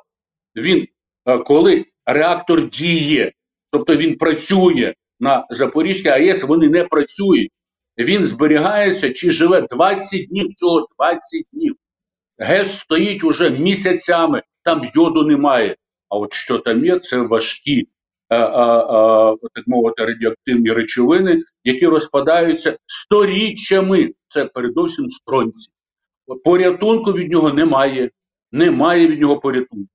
він 0.57 0.87
е, 1.27 1.39
коли 1.39 1.85
реактор 2.07 2.69
діє, 2.69 3.33
тобто 3.71 3.97
він 3.97 4.19
працює 4.19 4.95
на 5.21 5.47
Запорізькій 5.51 6.09
АЕС, 6.09 6.43
вони 6.43 6.69
не 6.69 6.85
працюють 6.85 7.53
він 8.05 8.25
зберігається 8.25 9.13
чи 9.13 9.31
живе 9.31 9.67
20 9.71 10.29
днів 10.29 10.55
цього 10.55 10.89
20 10.99 11.21
днів. 11.53 11.77
ГЕС 12.39 12.79
стоїть 12.79 13.25
уже 13.25 13.51
місяцями, 13.51 14.43
там 14.65 14.91
йоду 14.95 15.23
немає. 15.23 15.77
А 16.09 16.17
от 16.17 16.33
що 16.33 16.59
там 16.59 16.85
є, 16.85 16.99
це 16.99 17.17
важкі 17.21 17.89
а, 18.29 18.37
а, 18.37 18.79
а, 18.79 19.37
так 19.55 19.67
мовити, 19.67 20.05
радіоактивні 20.05 20.73
речовини, 20.73 21.43
які 21.65 21.87
розпадаються 21.87 22.79
сторіччями. 22.87 24.11
Це 24.29 24.45
передовсім 24.45 25.11
стронці. 25.11 25.71
Порятунку 26.45 27.13
від 27.13 27.31
нього 27.31 27.53
немає. 27.53 28.11
Немає 28.53 29.09
від 29.09 29.21
нього 29.21 29.41
порятунку. 29.41 29.89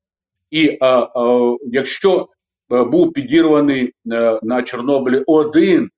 І 0.51 0.77
а, 0.81 0.88
а, 1.00 1.55
якщо 1.71 2.29
був 2.69 3.13
підірваний 3.13 3.93
е, 4.12 4.39
на 4.43 4.63
Чорнобилі 4.63 5.24
один 5.27 5.89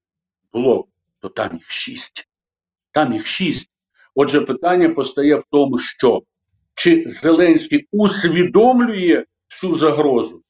блок 0.53 0.87
то 1.21 1.29
там 1.29 1.53
їх 1.53 1.71
шість. 1.71 2.27
Там 2.91 3.13
їх 3.13 3.27
шість. 3.27 3.69
Отже, 4.15 4.41
питання 4.41 4.89
постає 4.89 5.35
в 5.35 5.43
тому, 5.51 5.79
що 5.79 6.21
чи 6.75 7.03
Зеленський 7.07 7.87
усвідомлює 7.91 9.25
цю 9.47 9.75
загрозу, 9.75 10.41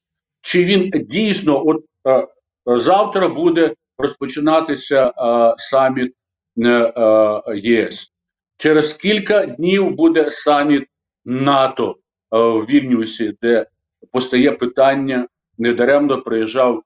чи 0.41 0.65
він 0.65 0.91
дійсно 0.95 1.67
от 1.67 1.85
е, 2.07 2.27
завтра 2.65 3.27
буде 3.27 3.73
розпочинатися 3.97 5.07
е, 5.07 5.13
саміт 5.57 6.13
е, 6.57 6.69
е, 6.69 7.41
ЄС. 7.57 8.11
Через 8.57 8.93
кілька 8.93 9.45
днів 9.45 9.95
буде 9.95 10.31
саміт 10.31 10.87
НАТО 11.25 11.95
е, 11.95 12.37
в 12.37 12.65
Вільнюсі, 12.65 13.33
де 13.41 13.65
постає 14.11 14.51
питання 14.51 15.27
недаремно 15.57 16.21
приїжджав 16.21 16.83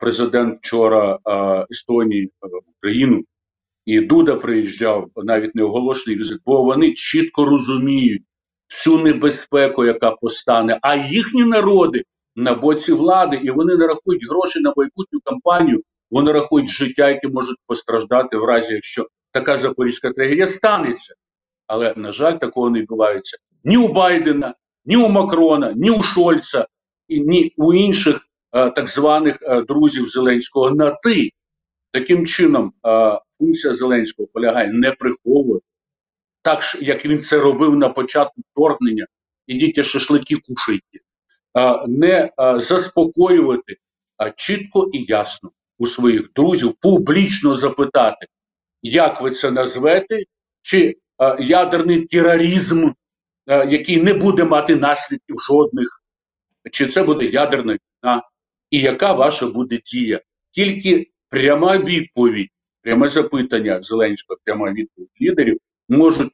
президент 0.00 0.58
вчора 0.58 1.18
Естонії 1.70 2.30
в 2.40 2.70
Україну, 2.78 3.24
і 3.86 4.00
Дуда 4.00 4.36
приїжджав 4.36 5.10
навіть 5.16 5.54
не 5.54 5.62
оголошений 5.62 6.18
візит, 6.18 6.38
бо 6.46 6.62
вони 6.62 6.92
чітко 6.92 7.44
розуміють 7.44 8.22
всю 8.70 8.98
небезпеку, 8.98 9.84
яка 9.84 10.10
постане, 10.10 10.78
а 10.82 10.96
їхні 10.96 11.44
народи 11.44 12.02
на 12.36 12.54
боці 12.54 12.92
влади, 12.92 13.36
і 13.36 13.50
вони 13.50 13.76
не 13.76 13.86
рахують 13.86 14.28
гроші 14.30 14.60
на 14.60 14.72
майбутню 14.76 15.20
кампанію, 15.24 15.82
вони 16.10 16.32
рахують 16.32 16.70
життя, 16.70 17.08
яке 17.08 17.28
можуть 17.28 17.56
постраждати 17.66 18.36
в 18.36 18.44
разі, 18.44 18.74
якщо 18.74 19.06
така 19.32 19.58
запорізька 19.58 20.12
трагедія 20.12 20.46
станеться. 20.46 21.14
Але, 21.66 21.94
на 21.96 22.12
жаль, 22.12 22.38
такого 22.38 22.70
не 22.70 22.80
відбувається 22.80 23.38
ні 23.64 23.76
у 23.76 23.88
Байдена, 23.88 24.54
ні 24.84 24.96
у 24.96 25.08
Макрона, 25.08 25.72
ні 25.76 25.90
у 25.90 26.02
Шольца, 26.02 26.66
і 27.08 27.20
ні 27.20 27.52
у 27.56 27.74
інших 27.74 28.20
так 28.52 28.88
званих 28.88 29.38
е, 29.42 29.62
друзів 29.62 30.08
Зеленського 30.08 30.70
на 30.70 30.90
ти. 30.90 31.30
Таким 31.92 32.26
чином, 32.26 32.72
е, 32.86 33.20
функція 33.38 33.74
Зеленського 33.74 34.28
полягає 34.32 34.72
не 34.72 34.92
приховувати, 34.92 35.66
так 36.42 36.62
як 36.80 37.04
він 37.04 37.20
це 37.20 37.38
робив 37.38 37.76
на 37.76 37.88
початку 37.88 38.42
вторгнення, 38.52 39.06
ідіть 39.46 39.84
шашлики 39.84 40.36
кушайте, 40.36 40.98
не 41.88 42.30
заспокоювати, 42.56 43.76
а 44.16 44.30
чітко 44.30 44.90
і 44.92 45.04
ясно 45.08 45.50
у 45.78 45.86
своїх 45.86 46.32
друзів 46.34 46.74
публічно 46.80 47.54
запитати, 47.54 48.26
як 48.82 49.20
ви 49.20 49.30
це 49.30 49.50
назвете, 49.50 50.22
чи 50.62 50.96
ядерний 51.40 52.06
тероризм, 52.06 52.90
який 53.46 54.02
не 54.02 54.14
буде 54.14 54.44
мати 54.44 54.76
наслідків 54.76 55.36
жодних, 55.48 56.02
чи 56.70 56.86
це 56.86 57.02
буде 57.02 57.24
ядерна 57.24 57.72
війна, 57.72 58.22
і 58.72 58.80
яка 58.80 59.12
ваша 59.12 59.46
буде 59.46 59.80
дія. 59.84 60.20
Тільки 60.50 61.06
пряма 61.28 61.78
відповідь, 61.78 62.48
пряме 62.82 63.08
запитання 63.08 63.82
Зеленського, 63.82 64.38
пряма 64.44 64.72
відповідь 64.72 65.10
лідерів 65.20 65.58
можуть 65.88 66.32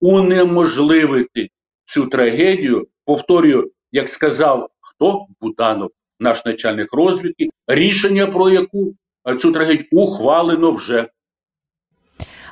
унеможливити 0.00 1.48
цю 1.84 2.06
трагедію. 2.06 2.86
Повторюю, 3.04 3.70
як 3.92 4.08
сказав 4.08 4.68
хто 4.80 5.26
Буданов, 5.40 5.90
наш 6.20 6.44
начальник 6.44 6.92
розвідки, 6.92 7.48
рішення 7.66 8.26
про 8.26 8.50
яку 8.50 8.94
цю 9.38 9.52
трагедію 9.52 9.88
ухвалено 9.90 10.72
вже. 10.72 11.08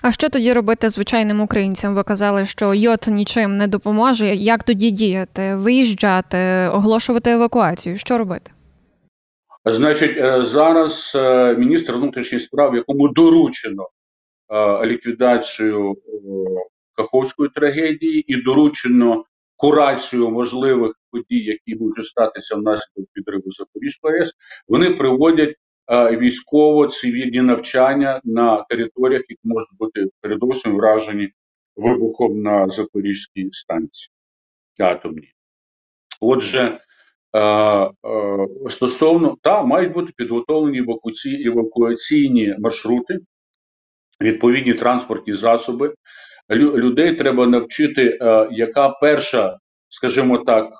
А 0.03 0.13
що 0.13 0.29
тоді 0.29 0.53
робити 0.53 0.89
звичайним 0.89 1.41
українцям? 1.41 1.95
Ви 1.95 2.03
казали, 2.03 2.47
що 2.47 2.75
йод 2.75 3.05
нічим 3.09 3.57
не 3.57 3.67
допоможе. 3.67 4.27
Як 4.27 4.63
тоді 4.63 4.91
діяти? 4.91 5.55
Виїжджати, 5.55 6.69
оголошувати 6.73 7.31
евакуацію? 7.31 7.97
Що 7.97 8.19
робити? 8.19 8.51
Значить, 9.67 10.17
е, 10.17 10.45
зараз 10.45 11.13
е, 11.15 11.55
міністр 11.55 11.93
внутрішніх 11.93 12.43
справ, 12.43 12.75
якому 12.75 13.09
доручено 13.09 13.89
е, 14.49 14.87
ліквідацію 14.87 15.97
Каховської 16.95 17.51
трагедії, 17.55 18.25
і 18.33 18.43
доручено 18.43 19.25
курацію 19.57 20.31
можливих 20.31 20.93
подій, 21.11 21.45
які 21.45 21.83
можуть 21.83 22.07
статися 22.07 22.57
внаслідок 22.57 23.11
підриву 23.13 23.51
Запорізької 23.51 24.19
АЕС, 24.19 24.33
вони 24.69 24.91
приводять 24.91 25.57
військово-цивільні 25.91 27.41
навчання 27.41 28.21
на 28.25 28.63
територіях, 28.63 29.23
які 29.29 29.41
можуть 29.45 29.79
бути 29.79 30.07
передовсім 30.21 30.77
вражені 30.77 31.29
вибухом 31.77 32.43
на 32.43 32.69
Запорізькій 32.69 33.49
станції 33.53 34.11
атомній. 34.79 35.33
Отже, 36.21 36.81
стосовно 38.71 39.37
та 39.43 39.63
мають 39.63 39.93
бути 39.93 40.13
підготовлені 40.17 40.85
евакуаційні 41.47 42.57
маршрути, 42.59 43.19
відповідні 44.21 44.75
транспортні 44.75 45.35
засоби. 45.35 45.95
Людей 46.51 47.17
треба 47.17 47.47
навчити, 47.47 48.19
е, 48.21 48.49
яка 48.51 48.89
перша, 48.89 49.59
скажімо 49.89 50.39
так, 50.39 50.71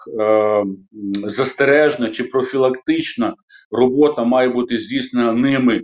застережна 1.13 2.11
чи 2.11 2.25
профілактична 2.25 3.35
робота 3.71 4.25
має 4.25 4.49
бути 4.49 4.79
здійснена 4.79 5.33
ними 5.33 5.83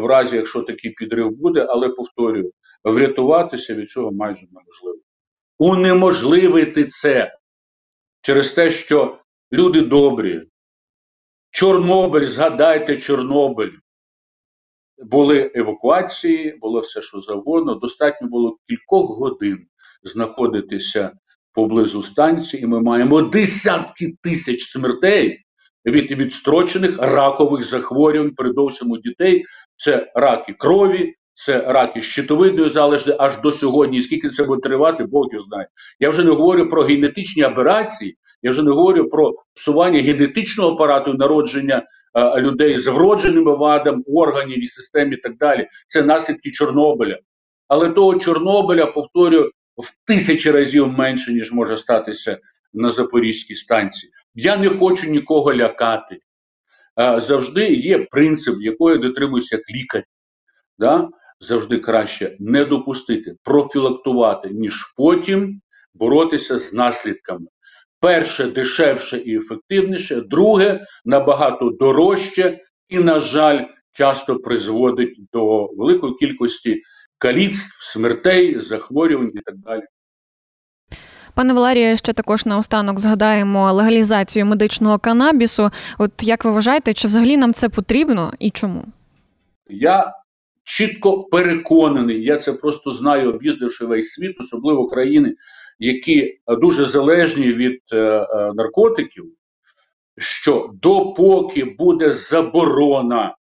в 0.00 0.06
разі, 0.06 0.36
якщо 0.36 0.62
такий 0.62 0.90
підрив 0.90 1.30
буде, 1.30 1.66
але 1.68 1.88
повторюю, 1.88 2.50
врятуватися 2.84 3.74
від 3.74 3.90
цього 3.90 4.12
майже 4.12 4.46
неможливо. 4.52 4.98
Унеможливити 5.58 6.84
це 6.84 7.32
через 8.22 8.50
те, 8.50 8.70
що 8.70 9.18
Люди 9.52 9.80
добрі. 9.80 10.42
Чорнобиль, 11.50 12.26
згадайте 12.26 12.96
Чорнобиль. 12.96 13.72
Були 14.98 15.52
евакуації, 15.54 16.58
було 16.60 16.80
все, 16.80 17.02
що 17.02 17.20
завгодно. 17.20 17.74
Достатньо 17.74 18.28
було 18.28 18.56
кількох 18.68 19.18
годин 19.18 19.66
знаходитися 20.02 21.12
поблизу 21.52 22.02
станції, 22.02 22.62
і 22.62 22.66
ми 22.66 22.80
маємо 22.80 23.22
десятки 23.22 24.16
тисяч 24.22 24.62
смертей 24.62 25.40
від 25.86 26.10
відстрочених 26.10 26.98
ракових 26.98 27.64
захворювань, 27.64 28.34
передовсім 28.34 28.90
у 28.90 28.98
дітей. 28.98 29.44
Це 29.76 30.12
раки 30.14 30.52
крові, 30.58 31.14
це 31.34 31.60
раки 31.60 32.02
щитовидної 32.02 32.68
залежди 32.68 33.16
аж 33.18 33.40
до 33.40 33.52
сьогодні. 33.52 33.96
І 33.96 34.00
скільки 34.00 34.28
це 34.28 34.44
буде 34.44 34.60
тривати, 34.60 35.04
Бог 35.04 35.26
його 35.32 35.44
знає. 35.44 35.68
Я 36.00 36.10
вже 36.10 36.24
не 36.24 36.30
говорю 36.30 36.68
про 36.68 36.82
генетичні 36.82 37.42
аберації, 37.42 38.16
я 38.42 38.50
вже 38.50 38.62
не 38.62 38.70
говорю 38.70 39.08
про 39.08 39.34
псування 39.54 40.02
генетичного 40.02 40.72
апарату 40.72 41.14
народження 41.14 41.82
а, 42.12 42.40
людей 42.40 42.78
з 42.78 42.86
вродженими 42.86 43.56
вадами, 43.56 44.02
органів 44.06 44.62
і 44.62 44.66
систем 44.66 45.12
і 45.12 45.16
так 45.16 45.36
далі. 45.36 45.68
Це 45.86 46.02
наслідки 46.02 46.50
Чорнобиля. 46.50 47.18
Але 47.68 47.90
того 47.90 48.18
Чорнобиля, 48.18 48.86
повторюю, 48.86 49.50
в 49.76 50.06
тисячі 50.06 50.50
разів 50.50 50.88
менше, 50.88 51.32
ніж 51.32 51.52
може 51.52 51.76
статися 51.76 52.38
на 52.74 52.90
Запорізькій 52.90 53.54
станції. 53.54 54.12
Я 54.34 54.56
не 54.56 54.68
хочу 54.68 55.10
нікого 55.10 55.54
лякати. 55.54 56.18
Завжди 57.18 57.66
є 57.74 57.98
принцип, 57.98 58.54
якої 58.60 58.98
дотримуюся 58.98 59.56
як 59.56 59.70
лікар. 59.70 60.04
Да? 60.78 61.08
Завжди 61.40 61.78
краще 61.78 62.36
не 62.40 62.64
допустити, 62.64 63.36
профілактувати, 63.42 64.48
ніж 64.48 64.94
потім 64.96 65.60
боротися 65.94 66.58
з 66.58 66.72
наслідками. 66.72 67.46
Перше 68.00 68.46
дешевше 68.46 69.18
і 69.18 69.36
ефективніше, 69.36 70.20
друге 70.20 70.86
набагато 71.04 71.70
дорожче 71.70 72.58
і, 72.88 72.98
на 72.98 73.20
жаль, 73.20 73.64
часто 73.92 74.36
призводить 74.36 75.18
до 75.32 75.66
великої 75.66 76.14
кількості 76.14 76.82
каліцтв, 77.18 77.76
смертей, 77.80 78.60
захворювань 78.60 79.32
і 79.34 79.40
так 79.40 79.56
далі. 79.56 79.82
Пане 81.34 81.52
Валерію, 81.52 81.96
ще 81.96 82.12
також 82.12 82.46
наостанок 82.46 82.98
згадаємо 82.98 83.72
легалізацію 83.72 84.46
медичного 84.46 84.98
канабісу. 84.98 85.70
От 85.98 86.10
як 86.22 86.44
ви 86.44 86.50
вважаєте, 86.50 86.94
чи 86.94 87.08
взагалі 87.08 87.36
нам 87.36 87.52
це 87.52 87.68
потрібно 87.68 88.32
і 88.38 88.50
чому? 88.50 88.84
Я 89.68 90.12
чітко 90.64 91.20
переконаний, 91.20 92.24
я 92.24 92.38
це 92.38 92.52
просто 92.52 92.92
знаю, 92.92 93.34
об'їздивши 93.34 93.86
весь 93.86 94.12
світ, 94.12 94.40
особливо 94.40 94.86
країни, 94.86 95.34
які 95.78 96.38
дуже 96.48 96.84
залежні 96.84 97.52
від 97.52 97.80
е, 97.92 97.96
е, 97.96 98.52
наркотиків, 98.54 99.24
що 100.18 100.70
допоки 100.82 101.64
буде 101.64 102.12
заборона, 102.12 103.36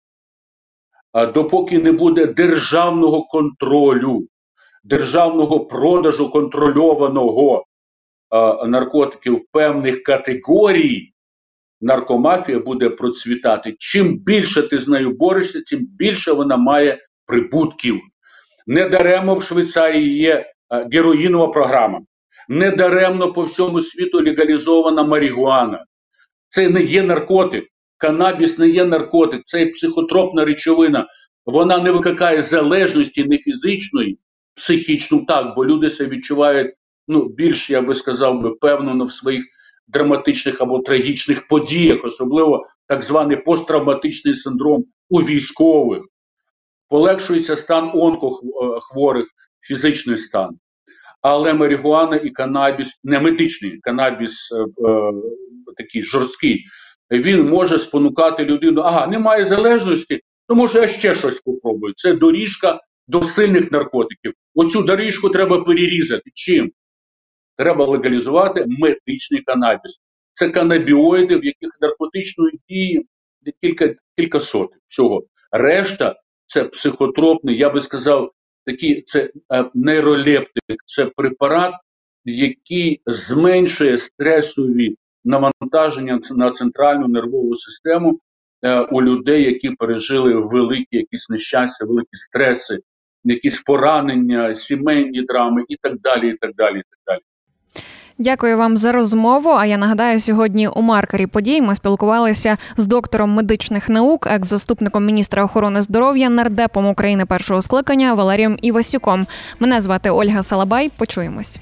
допоки 1.34 1.78
не 1.78 1.92
буде 1.92 2.26
державного 2.26 3.24
контролю, 3.24 4.28
державного 4.84 5.60
продажу 5.66 6.30
контрольованого 6.30 7.64
е, 8.34 8.66
наркотиків 8.66 9.44
певних 9.52 10.02
категорій, 10.02 11.12
наркомафія 11.80 12.58
буде 12.58 12.90
процвітати. 12.90 13.76
Чим 13.78 14.18
більше 14.18 14.62
ти 14.62 14.78
з 14.78 14.88
нею 14.88 15.10
борешся, 15.10 15.62
тим 15.66 15.86
більше 15.86 16.32
вона 16.32 16.56
має 16.56 16.98
прибутків. 17.26 18.00
Недаремно 18.66 19.34
в 19.34 19.42
Швейцарії 19.42 20.18
є 20.18 20.52
героїнова 20.92 21.48
програма. 21.48 22.00
Недаремно 22.52 23.32
по 23.32 23.44
всьому 23.44 23.82
світу 23.82 24.24
легалізована 24.24 25.02
марігуана. 25.02 25.84
Це 26.48 26.68
не 26.68 26.82
є 26.82 27.02
наркотик. 27.02 27.64
Канабіс 27.96 28.58
не 28.58 28.68
є 28.68 28.84
наркотик, 28.84 29.44
це 29.44 29.66
психотропна 29.66 30.44
речовина. 30.44 31.06
Вона 31.46 31.78
не 31.78 31.90
викликає 31.90 32.42
залежності 32.42 33.24
не 33.24 33.38
фізичної, 33.38 34.18
психічну 34.54 35.24
так, 35.26 35.54
бо 35.56 35.66
люди 35.66 35.90
себе 35.90 36.10
відчувають 36.10 36.74
ну, 37.08 37.28
більш, 37.28 37.70
я 37.70 37.82
би 37.82 37.94
сказав, 37.94 38.40
би, 38.40 38.50
певно, 38.50 39.04
в 39.04 39.12
своїх 39.12 39.44
драматичних 39.88 40.60
або 40.60 40.78
трагічних 40.78 41.48
подіях, 41.48 42.04
особливо 42.04 42.66
так 42.86 43.02
званий 43.02 43.36
посттравматичний 43.36 44.34
синдром 44.34 44.84
у 45.08 45.18
військових. 45.18 46.02
Полегшується 46.88 47.56
стан 47.56 47.90
онкохворих, 47.94 49.26
фізичний 49.60 50.18
стан. 50.18 50.58
Але 51.22 51.54
марихуана 51.54 52.16
і 52.16 52.30
канабіс, 52.30 53.00
не 53.04 53.20
медичний 53.20 53.78
канабіс 53.80 54.52
е, 54.52 54.56
е, 54.88 55.12
такий 55.76 56.02
жорсткий, 56.02 56.64
він 57.10 57.48
може 57.48 57.78
спонукати 57.78 58.44
людину. 58.44 58.80
Ага, 58.80 59.06
немає 59.06 59.44
залежності, 59.44 60.20
то 60.48 60.54
може 60.54 60.80
я 60.80 60.88
ще 60.88 61.14
щось 61.14 61.36
спробую. 61.36 61.94
Це 61.96 62.12
доріжка 62.12 62.80
до 63.08 63.22
сильних 63.22 63.72
наркотиків. 63.72 64.32
Оцю 64.54 64.82
доріжку 64.82 65.28
треба 65.28 65.64
перерізати. 65.64 66.30
Чим? 66.34 66.72
Треба 67.56 67.84
легалізувати 67.84 68.64
медичний 68.68 69.40
канабіс. 69.40 70.00
Це 70.32 70.50
канабіоїди, 70.50 71.36
в 71.36 71.44
яких 71.44 71.70
наркотичної 71.80 72.60
дії 72.68 73.06
кілька 73.62 73.94
кілька 74.16 74.40
сотень 74.40 74.78
всього. 74.88 75.24
Решта 75.52 76.16
це 76.46 76.64
психотропний, 76.64 77.58
я 77.58 77.70
би 77.70 77.80
сказав, 77.80 78.32
такий 78.70 79.02
це 79.02 79.30
е, 79.52 79.64
нейролептик, 79.74 80.84
це 80.86 81.06
препарат, 81.16 81.74
який 82.24 83.00
зменшує 83.06 83.98
стресові 83.98 84.96
навантаження 85.24 86.20
на 86.30 86.50
центральну 86.50 87.08
нервову 87.08 87.56
систему 87.56 88.20
е, 88.62 88.80
у 88.80 89.02
людей, 89.02 89.44
які 89.44 89.70
пережили 89.70 90.34
великі 90.34 90.86
якісь 90.90 91.30
нещастя, 91.30 91.84
великі 91.84 92.16
стреси, 92.16 92.78
якісь 93.24 93.62
поранення, 93.62 94.54
сімейні 94.54 95.22
драми 95.22 95.64
і 95.68 95.76
так 95.76 96.00
далі. 96.00 96.30
і 96.30 96.36
так 96.40 96.54
далі, 96.54 96.78
і 96.78 96.82
так 96.90 97.00
далі. 97.06 97.20
Дякую 98.20 98.58
вам 98.58 98.76
за 98.76 98.92
розмову. 98.92 99.50
А 99.50 99.66
я 99.66 99.76
нагадаю, 99.76 100.18
сьогодні 100.18 100.68
у 100.68 100.82
маркері 100.82 101.26
подій 101.26 101.62
ми 101.62 101.74
спілкувалися 101.74 102.56
з 102.76 102.86
доктором 102.86 103.30
медичних 103.30 103.88
наук, 103.88 104.26
екс-заступником 104.26 105.04
міністра 105.04 105.44
охорони 105.44 105.82
здоров'я, 105.82 106.28
нардепом 106.28 106.86
України 106.86 107.26
першого 107.26 107.62
скликання 107.62 108.14
Валерієм 108.14 108.58
Івасюком. 108.62 109.26
Мене 109.60 109.80
звати 109.80 110.10
Ольга 110.10 110.42
Салабай. 110.42 110.90
Почуємось. 110.96 111.60